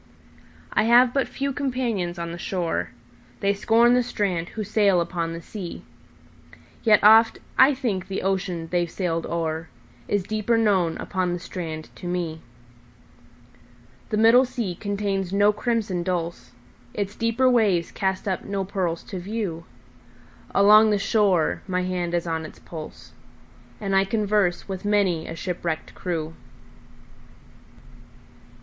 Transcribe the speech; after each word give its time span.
I 0.73 0.85
have 0.85 1.13
but 1.13 1.27
few 1.27 1.53
companions 1.53 2.17
on 2.17 2.31
the 2.31 2.39
shore:They 2.39 3.53
scorn 3.53 3.93
the 3.93 4.01
strand 4.01 4.49
who 4.49 4.63
sail 4.63 4.99
upon 4.99 5.31
the 5.33 5.43
sea; 5.43 5.83
Yet 6.81 7.03
oft 7.03 7.37
I 7.55 7.75
think 7.75 8.07
the 8.07 8.23
ocean 8.23 8.67
they've 8.71 8.89
sailed 8.89 9.27
o'erIs 9.27 10.23
deeper 10.23 10.57
known 10.57 10.97
upon 10.97 11.33
the 11.33 11.39
strand 11.39 11.91
to 11.97 12.07
me. 12.07 12.41
The 14.09 14.17
middle 14.17 14.43
sea 14.43 14.73
contains 14.73 15.31
no 15.31 15.53
crimson 15.53 16.01
dulse, 16.01 16.49
Its 16.95 17.15
deeper 17.15 17.47
waves 17.47 17.91
cast 17.91 18.27
up 18.27 18.43
no 18.43 18.65
pearls 18.65 19.03
to 19.03 19.19
view; 19.19 19.65
Along 20.49 20.89
the 20.89 20.97
shore 20.97 21.61
my 21.67 21.83
hand 21.83 22.15
is 22.15 22.25
on 22.25 22.43
its 22.43 22.57
pulse, 22.57 23.11
And 23.79 23.95
I 23.95 24.05
converse 24.05 24.67
with 24.67 24.83
many 24.83 25.27
a 25.27 25.35
shipwrecked 25.35 25.93
crew. 25.93 26.33